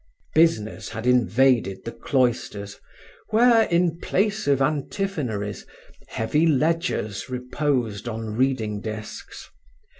[0.33, 2.79] Business had invaded the cloisters
[3.29, 5.63] where, in place of antiphonaries,
[6.07, 9.47] heavy ledgers reposed on reading desks.